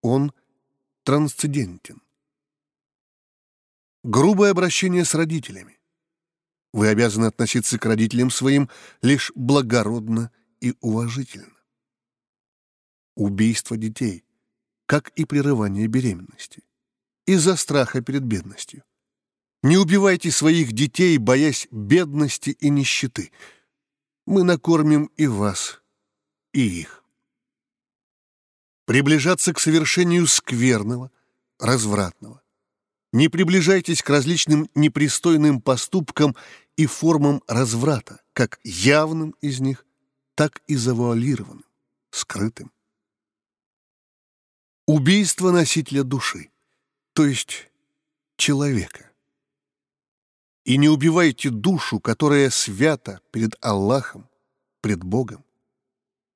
[0.00, 0.32] Он
[1.02, 2.02] трансцендентен.
[4.04, 5.78] Грубое обращение с родителями.
[6.72, 8.70] Вы обязаны относиться к родителям своим
[9.02, 11.57] лишь благородно и уважительно
[13.18, 14.24] убийство детей,
[14.86, 16.62] как и прерывание беременности,
[17.26, 18.84] из-за страха перед бедностью.
[19.62, 23.32] Не убивайте своих детей, боясь бедности и нищеты.
[24.24, 25.82] Мы накормим и вас,
[26.52, 27.02] и их.
[28.86, 31.10] Приближаться к совершению скверного,
[31.58, 32.40] развратного.
[33.12, 36.36] Не приближайтесь к различным непристойным поступкам
[36.76, 39.84] и формам разврата, как явным из них,
[40.36, 41.64] так и завуалированным,
[42.10, 42.70] скрытым.
[44.88, 46.50] Убийство носителя души,
[47.12, 47.68] то есть
[48.38, 49.10] человека.
[50.64, 54.30] И не убивайте душу, которая свята перед Аллахом,
[54.80, 55.44] пред Богом,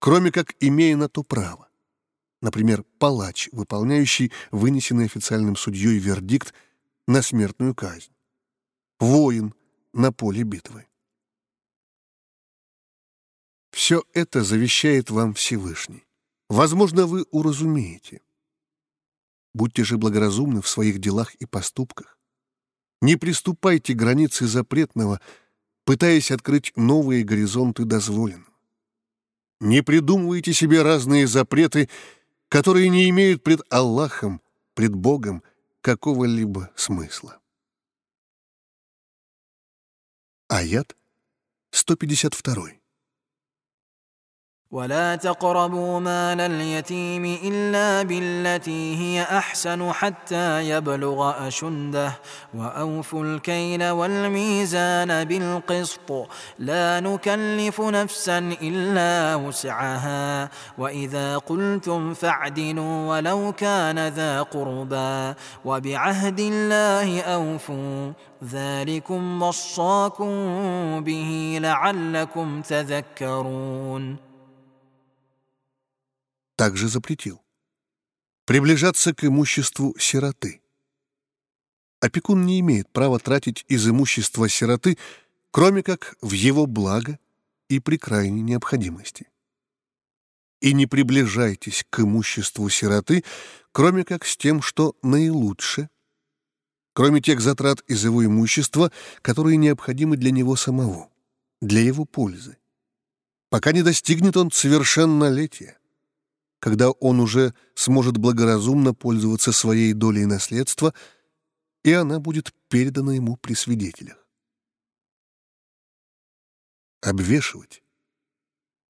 [0.00, 1.70] кроме как имея на то право.
[2.42, 6.52] Например, палач, выполняющий вынесенный официальным судьей вердикт
[7.06, 8.12] на смертную казнь.
[9.00, 9.54] Воин
[9.94, 10.86] на поле битвы.
[13.70, 16.04] Все это завещает вам Всевышний.
[16.50, 18.20] Возможно, вы уразумеете.
[19.54, 22.18] Будьте же благоразумны в своих делах и поступках.
[23.00, 25.20] Не приступайте границы запретного,
[25.84, 28.52] пытаясь открыть новые горизонты дозволенного.
[29.60, 31.88] Не придумывайте себе разные запреты,
[32.48, 34.40] которые не имеют пред Аллахом,
[34.74, 35.42] пред Богом
[35.80, 37.38] какого-либо смысла.
[40.48, 40.96] Аят
[41.70, 42.81] 152.
[44.72, 52.12] ولا تقربوا مال اليتيم إلا بالتي هي أحسن حتى يبلغ أشده.
[52.54, 56.28] وأوفوا الكيل والميزان بالقسط.
[56.58, 60.48] لا نكلف نفسا إلا وسعها.
[60.78, 65.34] وإذا قلتم فاعدلوا ولو كان ذا قربى.
[65.64, 68.12] وبعهد الله أوفوا.
[68.44, 70.34] ذلكم وصاكم
[71.00, 74.31] به لعلكم تذكرون.
[76.56, 77.42] Также запретил.
[78.44, 80.60] Приближаться к имуществу сироты.
[82.00, 84.98] Опекун не имеет права тратить из имущества сироты,
[85.50, 87.18] кроме как в его благо
[87.68, 89.28] и при крайней необходимости.
[90.60, 93.24] И не приближайтесь к имуществу сироты,
[93.70, 95.88] кроме как с тем, что наилучше,
[96.92, 101.10] кроме тех затрат из его имущества, которые необходимы для него самого,
[101.60, 102.58] для его пользы,
[103.48, 105.78] пока не достигнет он совершеннолетия
[106.62, 110.94] когда он уже сможет благоразумно пользоваться своей долей наследства,
[111.82, 114.24] и она будет передана ему при свидетелях.
[117.00, 117.82] Обвешивать.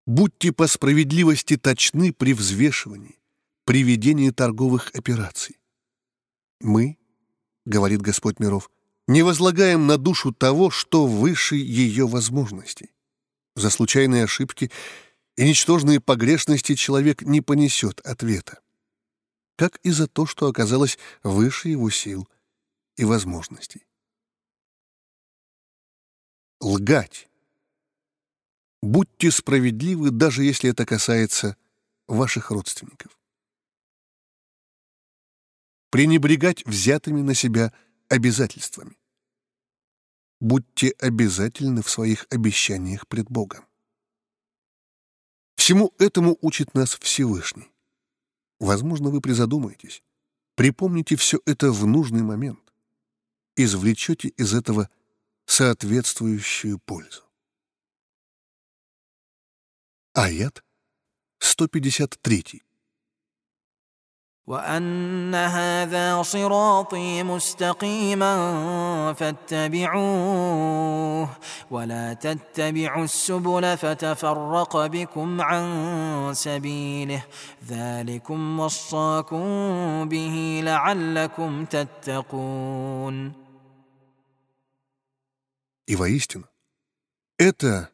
[0.05, 3.19] Будьте по справедливости точны при взвешивании,
[3.65, 5.59] при ведении торговых операций.
[6.61, 6.99] Мы,
[7.65, 8.71] говорит Господь миров,
[9.09, 12.91] не возлагаем на душу того, что выше ее возможностей.
[13.57, 14.71] За случайные ошибки—
[15.37, 18.61] и ничтожные погрешности человек не понесет ответа,
[19.57, 22.29] как и за то, что оказалось выше его сил
[22.97, 23.87] и возможностей.
[26.61, 27.29] Лгать.
[28.83, 31.57] Будьте справедливы, даже если это касается
[32.09, 33.19] ваших родственников.
[35.91, 37.73] Пренебрегать взятыми на себя
[38.09, 38.97] обязательствами.
[40.41, 43.65] Будьте обязательны в своих обещаниях пред Богом.
[45.63, 47.71] Всему этому учит нас Всевышний.
[48.59, 50.03] Возможно, вы призадумаетесь,
[50.57, 52.75] припомните все это в нужный момент,
[53.55, 54.91] извлечете из этого
[55.47, 57.23] соответствующую пользу.
[60.15, 60.65] Аят
[61.39, 62.65] 153.
[64.48, 68.34] وان هذا صراطي مستقيما
[69.14, 70.50] فاتبعوه
[71.72, 77.24] ولا تتبعوا السبل فتفرق بكم عن سبيله
[77.68, 79.40] ذلكم وصاكم
[80.10, 83.48] به لعلكم تتقون
[85.90, 86.44] И воистину,
[87.38, 87.90] это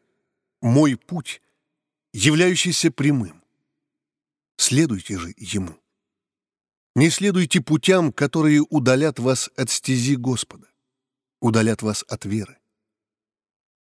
[0.61, 1.43] мой путь,
[2.11, 3.39] являющийся прямым.
[4.57, 5.77] Следуйте же ему.
[6.98, 10.66] Не следуйте путям, которые удалят вас от стези Господа,
[11.40, 12.58] удалят вас от веры.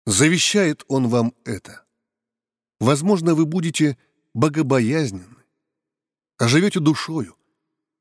[0.07, 1.85] Завещает Он вам это.
[2.79, 3.99] Возможно, вы будете
[4.33, 5.43] богобоязненны,
[6.39, 7.37] оживете душою,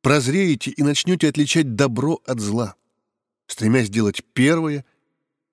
[0.03, 2.75] прозреете и начнете отличать добро от зла,
[3.47, 4.85] стремясь делать первое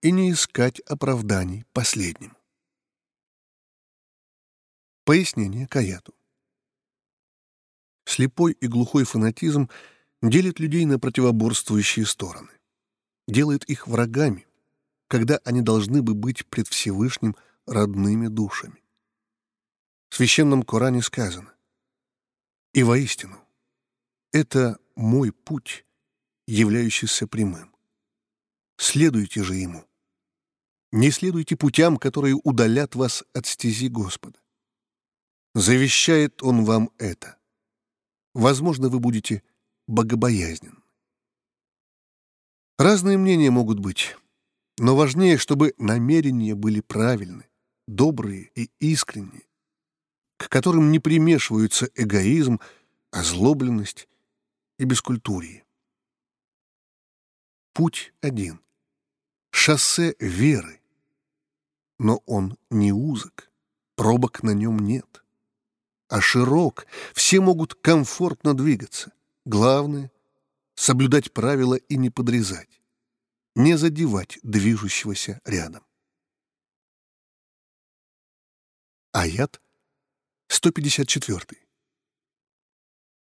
[0.02, 2.36] и не искать оправданий последним.
[5.04, 6.15] Пояснение Каяту.
[8.06, 9.68] Слепой и глухой фанатизм
[10.22, 12.50] делит людей на противоборствующие стороны,
[13.26, 14.46] делает их врагами,
[15.08, 17.36] когда они должны бы быть пред Всевышним
[17.66, 18.82] родными душами.
[20.08, 21.52] В Священном Коране сказано
[22.72, 23.36] «И воистину,
[24.32, 25.84] это мой путь,
[26.46, 27.74] являющийся прямым.
[28.78, 29.84] Следуйте же ему.
[30.92, 34.38] Не следуйте путям, которые удалят вас от стези Господа.
[35.54, 37.36] Завещает он вам это.
[38.36, 39.42] Возможно, вы будете
[39.86, 40.84] богобоязнен.
[42.76, 44.14] Разные мнения могут быть,
[44.76, 47.48] но важнее, чтобы намерения были правильны,
[47.86, 49.48] добрые и искренние,
[50.36, 52.60] к которым не примешиваются эгоизм,
[53.10, 54.06] озлобленность
[54.78, 55.64] и бескультурье.
[57.72, 58.60] Путь один.
[59.50, 60.82] Шоссе веры.
[61.98, 63.50] Но он не узок,
[63.94, 65.24] пробок на нем нет.
[66.08, 69.12] А широк, все могут комфортно двигаться.
[69.44, 70.10] Главное—
[70.74, 72.80] соблюдать правила и не подрезать,
[73.54, 75.84] не задевать движущегося рядом.
[79.12, 79.60] Аят
[80.48, 81.65] 154.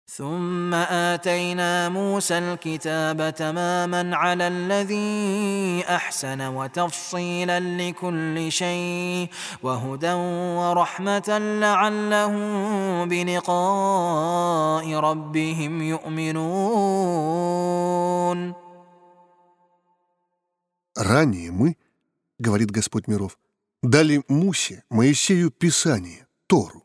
[0.09, 9.29] ثم آتينا موسى الكتاب تماما على الذي أحسن وتفصيلا لكل شيء
[9.63, 10.13] وهدى
[10.59, 17.09] ورحمة لعلهم بلقاء ربهم يؤمنون
[20.97, 21.77] Ранее мы,
[22.39, 23.37] говорит Господь миров,
[23.81, 26.82] дали Мусе, Моисею Писание, Тору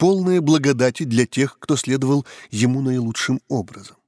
[0.00, 3.98] полное благодати для тех, кто следовал ему наилучшим образом.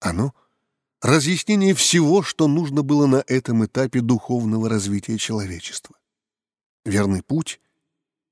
[0.00, 0.34] Оно—
[1.00, 5.96] разъяснение всего, что нужно было на этом этапе духовного развития человечества.
[6.84, 7.58] Верный путь,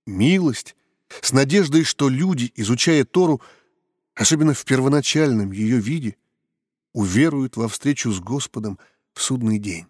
[0.05, 0.77] милость,
[1.23, 3.41] с надеждой, что люди, изучая Тору,
[4.15, 6.19] особенно в первоначальном ее виде,
[6.93, 8.79] уверуют во встречу с Господом
[9.15, 9.87] в судный день.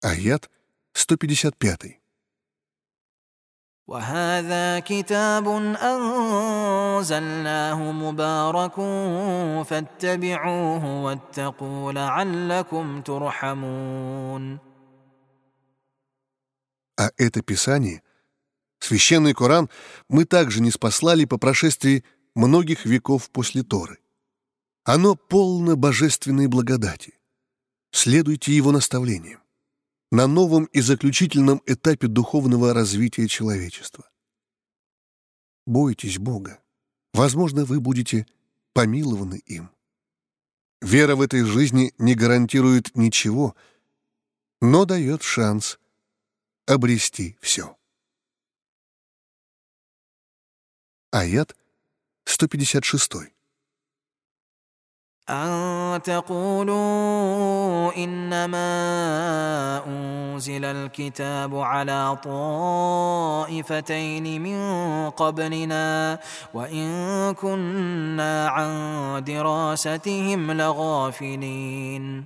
[0.00, 0.50] Аят
[0.94, 1.99] 155.
[3.89, 5.47] وهذا كتاب
[5.81, 7.11] أنزلناه
[7.91, 8.75] مبارك
[9.65, 14.59] فاتبعوه واتقوا لعلكم ترحمون
[16.97, 18.01] А это Писание,
[18.79, 19.69] Священный Коран,
[20.07, 22.05] мы также не спаслали по прошествии
[22.35, 23.99] многих веков после Торы.
[24.85, 27.19] Оно полно божественной благодати.
[27.91, 29.41] Следуйте его наставлениям
[30.10, 34.10] на новом и заключительном этапе духовного развития человечества.
[35.66, 36.60] Бойтесь Бога.
[37.12, 38.26] Возможно, вы будете
[38.72, 39.70] помилованы им.
[40.80, 43.54] Вера в этой жизни не гарантирует ничего,
[44.60, 45.78] но дает шанс
[46.66, 47.76] обрести все.
[51.10, 51.56] Аят
[52.24, 53.32] 156.
[55.29, 58.67] أن تقولوا إنما
[59.87, 64.59] أنزل الكتاب على طائفتين من
[65.09, 66.19] قبلنا
[66.53, 72.25] وإن كنا عن دراستهم لغافلين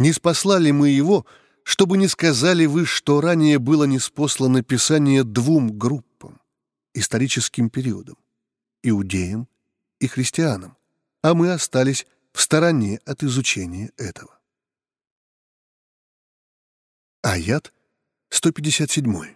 [0.00, 1.26] Не спаслали мы его,
[1.62, 6.40] чтобы не сказали вы, что ранее было неспослано Писание двум группам,
[6.94, 8.16] историческим периодам,
[8.82, 9.46] иудеям
[10.05, 10.77] и христианам,
[11.21, 14.39] а мы остались в стороне от изучения этого.
[17.21, 17.73] Аят
[18.29, 19.35] 157.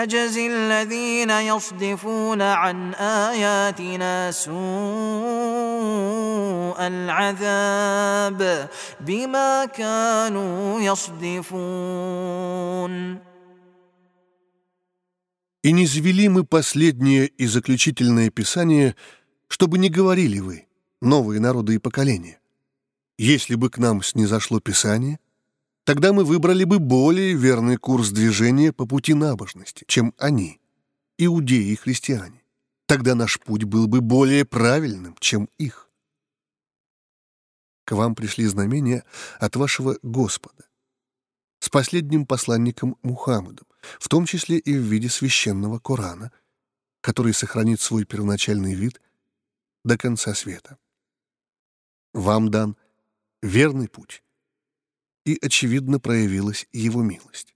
[0.00, 4.56] نجزي الذين يصدفون عن آياتنا سوء
[6.80, 8.68] العذاب
[9.00, 12.36] بما كانوا يصدفون
[15.62, 18.94] И не звели мы последнее и заключительное писание,
[19.48, 20.66] чтобы не говорили вы,
[21.00, 22.38] новые народы и поколения.
[23.18, 25.26] Если бы к нам снизошло Писание —
[25.83, 30.59] тогда мы выбрали бы более верный курс движения по пути набожности, чем они,
[31.17, 32.41] иудеи и христиане.
[32.87, 35.89] Тогда наш путь был бы более правильным, чем их.
[37.85, 39.03] К вам пришли знамения
[39.39, 40.65] от вашего Господа
[41.59, 43.67] с последним посланником Мухаммадом,
[43.99, 46.31] в том числе и в виде священного Корана,
[47.01, 49.01] который сохранит свой первоначальный вид
[49.83, 50.77] до конца света.
[52.13, 52.77] Вам дан
[53.41, 54.23] верный путь,
[55.25, 57.55] и, очевидно, проявилась его милость.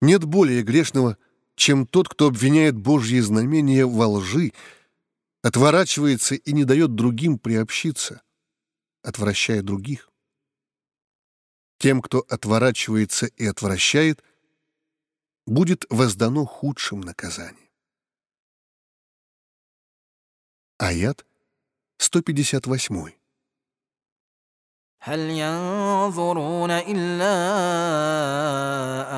[0.00, 1.16] Нет более грешного,
[1.56, 4.52] чем тот, кто обвиняет Божьи знамения во лжи,
[5.42, 8.22] отворачивается и не дает другим приобщиться,
[9.02, 10.10] отвращая других.
[11.78, 14.22] Тем, кто отворачивается и отвращает,
[15.46, 17.70] будет воздано худшим наказанием.
[20.78, 21.24] Аят
[21.98, 23.23] 158.
[25.06, 27.34] هل ينظرون إلا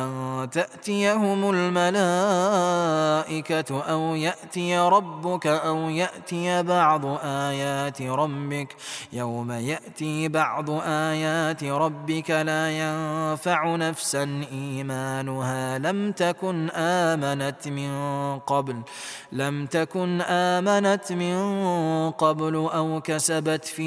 [0.03, 2.51] أن تأتيهم الملائكة
[3.82, 8.76] أو يأتي ربك أو يأتي بعض آيات ربك؟
[9.12, 15.78] يوم يأتي بعض آيات ربك لا ينفع نفسا إيمانها.
[15.78, 17.91] لم تكن آمنت من
[18.39, 18.76] قبل
[19.32, 21.41] لم تكن آمنت من
[22.11, 23.82] قبل أو كسبت في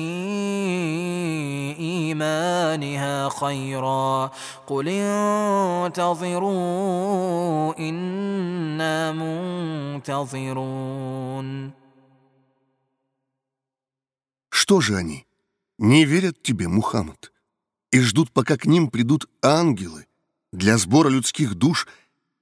[1.79, 4.30] إيمانها إيمانها خيرا
[4.66, 4.88] قل
[5.88, 6.58] انتظروا
[7.78, 9.12] إنا
[10.02, 10.94] منتظرون
[14.50, 15.26] Что же они?
[15.78, 17.32] Не верят тебе, Мухаммад,
[17.90, 20.06] и ждут, пока к ним придут ангелы
[20.52, 21.86] для сбора людских душ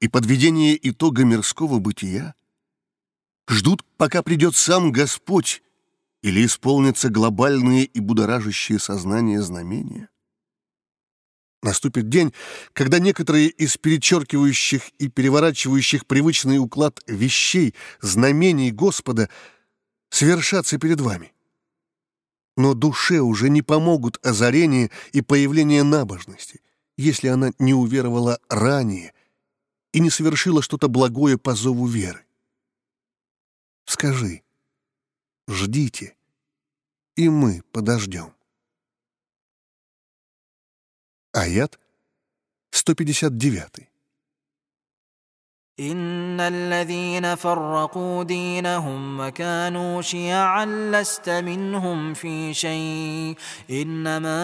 [0.01, 2.34] и подведения итога мирского бытия?
[3.49, 5.62] Ждут, пока придет сам Господь
[6.22, 10.09] или исполнятся глобальные и будоражащие сознание знамения?
[11.63, 12.34] Наступит день,
[12.74, 19.30] когда некоторые из перечеркивающих и переворачивающих привычный уклад вещей, знамений Господа
[20.09, 21.34] свершатся перед вами.
[22.55, 26.61] Но душе уже не помогут озарение и появление набожности,
[26.95, 29.13] если она не уверовала ранее
[29.93, 32.24] и не совершила что-то благое по зову веры.
[33.86, 34.41] Скажи,
[35.49, 36.16] ждите,
[37.16, 38.34] и мы подождем.
[41.32, 41.78] Аят
[42.72, 43.93] 159.
[45.80, 53.36] إن الذين فرقوا دينهم وكانوا شيعا لست منهم في شيء
[53.70, 54.40] إنما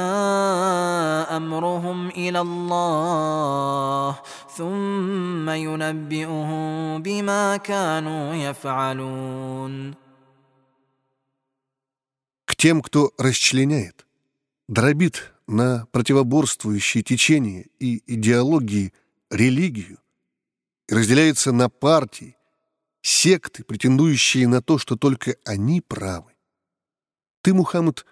[1.36, 4.18] أمرهم إلى الله
[4.56, 10.01] ثم ينبئهم بما كانوا يفعلون К
[12.63, 14.07] тем, кто расчленяет,
[14.69, 18.93] дробит на противоборствующие течения и идеологии
[19.29, 19.99] религию,
[20.87, 22.37] и разделяется на партии,
[23.01, 26.31] секты, претендующие на то, что только они правы.
[27.41, 28.05] Ты, Мухаммад,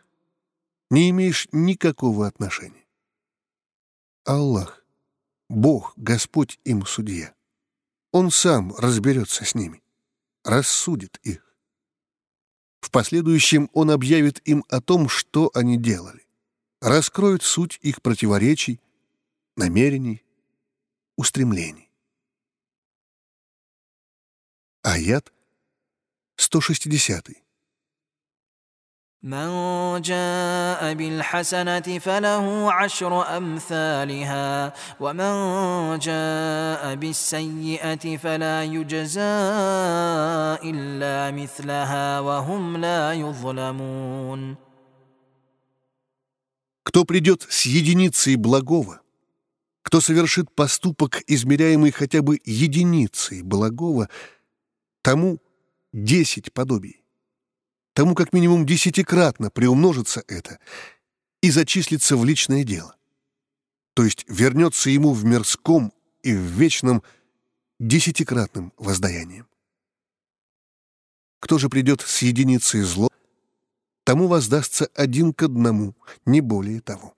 [0.89, 2.85] не имеешь никакого отношения.
[4.25, 4.83] Аллах,
[5.47, 7.33] Бог, Господь им судья.
[8.11, 9.81] Он сам разберется с ними,
[10.43, 11.50] рассудит их.
[12.81, 16.25] В последующем он объявит им о том, что они делали,
[16.81, 18.81] раскроет суть их противоречий,
[19.55, 20.23] намерений,
[21.15, 21.89] устремлений.
[24.81, 25.31] Аят
[26.37, 27.40] 160.
[29.26, 35.34] من جاء بالحسنة فله عشر أمثالها ومن
[35.98, 39.36] جاء بالسيئة فلا يجزى
[40.70, 44.56] إلا مثلها وهم لا يظلمون
[46.84, 49.00] Кто придет с единицей благого,
[49.82, 54.08] кто совершит поступок, измеряемый хотя бы единицей благого,
[55.02, 55.38] тому
[55.92, 56.99] десять подобий
[57.93, 60.59] тому как минимум десятикратно приумножится это
[61.41, 62.95] и зачислится в личное дело.
[63.93, 67.03] То есть вернется ему в мирском и в вечном
[67.79, 69.47] десятикратным воздаянием.
[71.39, 73.09] Кто же придет с единицей зло,
[74.03, 77.15] тому воздастся один к одному, не более того.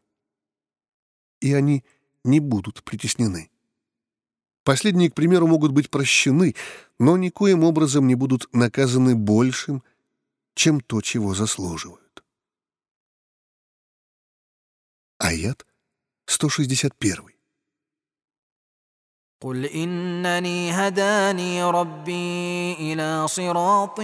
[1.42, 1.84] И они
[2.24, 3.50] не будут притеснены.
[4.64, 6.56] Последние, к примеру, могут быть прощены,
[6.98, 9.84] но никоим образом не будут наказаны большим
[10.55, 12.23] чем то, чего заслуживают.
[15.19, 15.67] Аят
[16.29, 17.39] 161.
[19.41, 24.01] قل إنني هداني ربي إلى صراط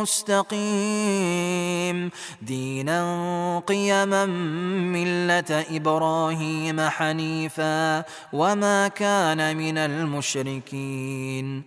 [0.00, 2.10] مستقيم
[2.42, 11.62] دينا قيما ملة إبراهيم حنيفا وما كان من المشركين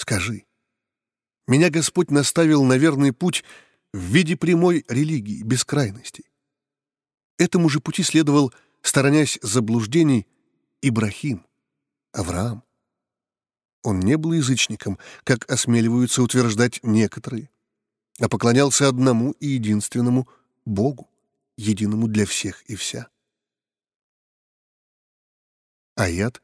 [0.00, 0.43] Скажи,
[1.47, 3.43] меня Господь наставил на верный путь
[3.93, 6.25] в виде прямой религии, бескрайностей.
[7.37, 10.27] Этому же пути следовал, сторонясь заблуждений,
[10.81, 11.45] Ибрахим,
[12.11, 12.63] Авраам.
[13.83, 17.49] Он не был язычником, как осмеливаются утверждать некоторые,
[18.19, 20.27] а поклонялся одному и единственному
[20.65, 21.09] Богу,
[21.57, 23.07] единому для всех и вся.
[25.95, 26.41] Аят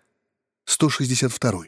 [0.66, 1.66] 162.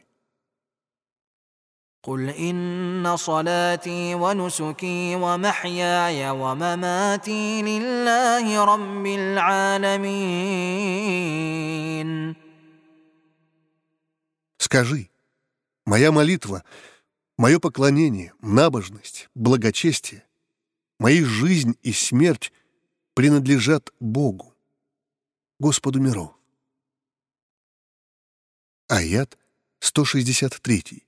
[2.08, 10.48] قل إن صلاتي ونسكي ومحياي ومماتي لله رب العالمين
[14.58, 15.08] Скажи,
[15.86, 16.62] моя молитва,
[17.38, 20.24] мое поклонение, набожность, благочестие,
[20.98, 22.52] мои жизнь и смерть
[23.14, 24.54] принадлежат Богу,
[25.58, 26.34] Господу миров.
[28.88, 29.38] Аят
[29.80, 31.02] 163.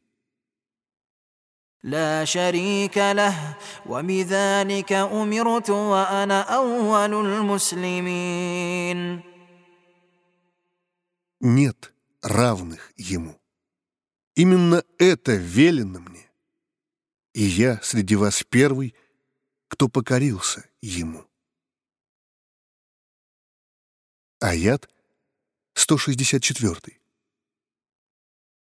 [1.85, 3.57] لا شريك له
[3.87, 9.23] وبذلك أمرت وأنا أول المسلمين
[11.43, 13.41] Нет равных Ему.
[14.35, 16.31] Именно это велено мне.
[17.33, 18.95] И я среди вас первый,
[19.69, 21.27] кто покорился Ему.
[24.41, 24.91] Аят
[25.75, 27.01] 164.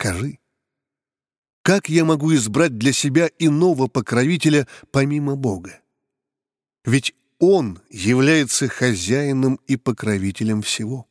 [0.00, 0.38] Скажи,
[1.60, 5.82] как я могу избрать для себя иного покровителя помимо Бога?
[6.86, 11.06] Ведь Он является хозяином и покровителем всего.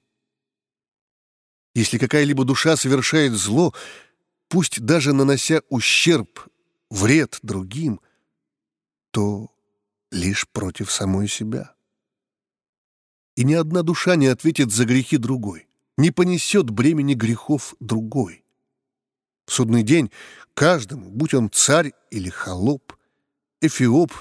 [1.76, 3.76] Если какая-либо душа совершает зло,
[4.48, 6.48] пусть даже нанося ущерб,
[6.90, 8.02] вред другим,
[9.12, 9.54] то
[10.10, 11.76] лишь против самой себя.
[13.36, 18.44] И ни одна душа не ответит за грехи другой, не понесет бремени грехов другой.
[19.50, 20.12] В судный день
[20.54, 22.94] каждому, будь он царь или холоп,
[23.62, 24.14] эфиоп,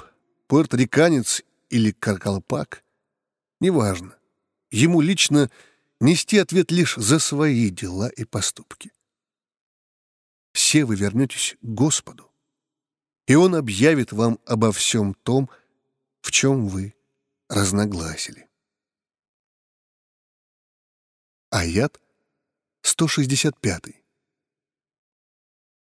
[0.47, 2.83] пуэрториканец или каркалпак,
[3.61, 4.16] неважно,
[4.70, 5.51] ему лично
[6.01, 8.91] нести ответ лишь за свои дела и поступки.
[10.55, 12.33] Все вы вернетесь к Господу,
[13.26, 15.51] и Он объявит вам обо всем том,
[16.22, 16.95] в чем вы
[17.51, 18.49] разногласили.
[21.51, 22.01] Аят
[22.81, 24.07] 165.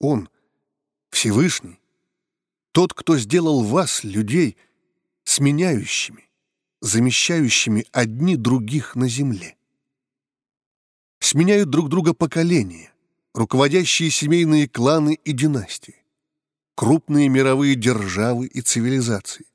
[0.00, 0.28] Он,
[1.10, 1.80] Всевышний,
[2.72, 4.56] тот, кто сделал вас, людей,
[5.24, 6.30] сменяющими,
[6.80, 9.56] замещающими одни других на земле.
[11.20, 12.92] Сменяют друг друга поколения,
[13.34, 15.96] руководящие семейные кланы и династии,
[16.76, 19.46] крупные мировые державы и цивилизации.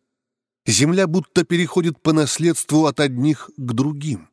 [0.65, 4.29] Земля будто переходит по наследству от одних к другим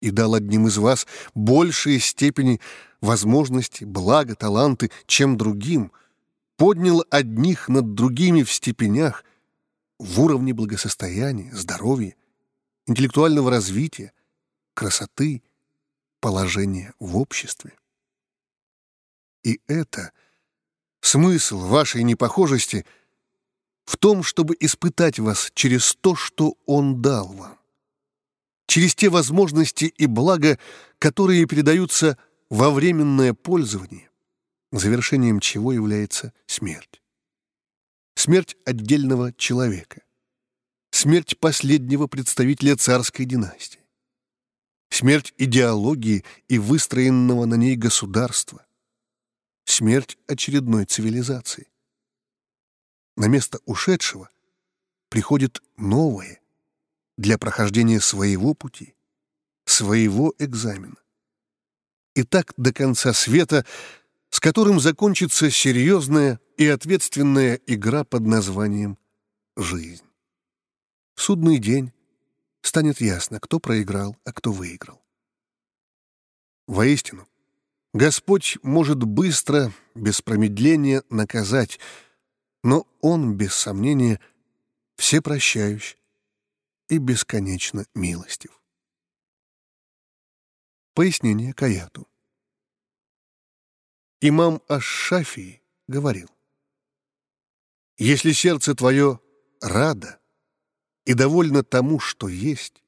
[0.00, 2.60] и дал одним из вас большие степени
[3.00, 5.92] возможности, блага, таланты, чем другим,
[6.56, 9.24] поднял одних над другими в степенях,
[9.98, 12.14] в уровне благосостояния, здоровья,
[12.86, 14.12] интеллектуального развития,
[14.74, 15.42] красоты,
[16.20, 17.72] положения в обществе.
[19.44, 20.12] И это
[21.00, 22.84] смысл вашей непохожести
[23.84, 27.58] в том, чтобы испытать вас через то, что Он дал вам
[28.68, 30.58] через те возможности и блага,
[30.98, 32.16] которые передаются
[32.50, 34.10] во временное пользование,
[34.72, 37.02] завершением чего является смерть.
[38.14, 40.02] Смерть отдельного человека.
[40.90, 43.80] Смерть последнего представителя царской династии.
[44.90, 48.66] Смерть идеологии и выстроенного на ней государства.
[49.64, 51.68] Смерть очередной цивилизации.
[53.16, 54.30] На место ушедшего
[55.10, 56.40] приходит новое,
[57.16, 58.94] для прохождения своего пути,
[59.66, 60.96] своего экзамена.
[62.18, 63.64] И так до конца света,
[64.30, 68.98] с которым закончится серьезная и ответственная игра под названием
[69.56, 70.02] «Жизнь».
[71.14, 71.92] В судный день
[72.60, 75.00] станет ясно, кто проиграл, а кто выиграл.
[76.66, 77.28] Воистину,
[77.94, 81.78] Господь может быстро, без промедления наказать,
[82.64, 84.18] но Он, без сомнения,
[84.96, 85.98] всепрощающий,
[86.88, 88.60] и бесконечно милостив.
[90.98, 92.08] Пояснение к аяту.
[94.20, 96.28] Имам Аш-Шафии говорил,
[97.98, 99.20] «Если сердце твое
[99.60, 100.18] радо
[101.04, 102.82] и довольно тому, что есть,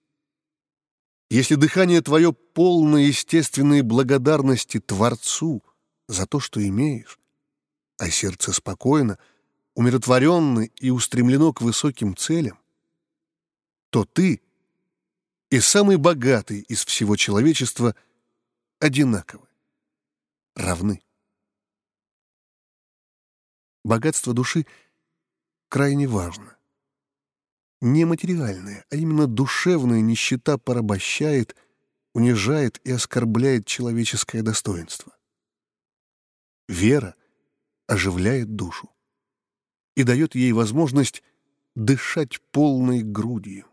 [1.28, 5.62] если дыхание твое полно естественной благодарности Творцу
[6.08, 7.16] за то, что имеешь,
[7.96, 9.20] а сердце спокойно,
[9.76, 12.58] умиротворенно и устремлено к высоким целям,
[13.90, 14.42] то ты
[15.50, 17.96] и самый богатый из всего человечества
[18.78, 19.48] одинаковы,
[20.54, 21.02] равны.
[23.84, 24.66] Богатство души
[25.68, 26.56] крайне важно.
[27.80, 31.56] Не материальная, а именно душевная нищета порабощает,
[32.12, 35.16] унижает и оскорбляет человеческое достоинство.
[36.68, 37.16] Вера
[37.86, 38.90] оживляет душу
[39.96, 41.22] и дает ей возможность
[41.74, 43.69] дышать полной грудью,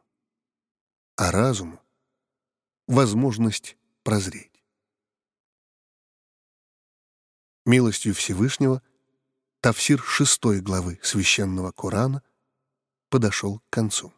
[1.17, 1.81] а разуму—
[2.87, 4.63] возможность прозреть.
[7.65, 8.81] Милостью Всевышнего
[9.59, 12.23] Тавсир шестой главы Священного Корана
[13.09, 14.13] подошел к концу.